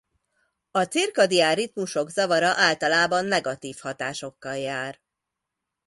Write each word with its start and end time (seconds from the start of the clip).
A 0.71 0.83
cirkadián 0.83 1.55
ritmusok 1.55 2.09
zavara 2.09 2.51
általában 2.55 3.25
negatív 3.25 3.77
hatásokkal 3.81 4.55
jár. 4.57 5.01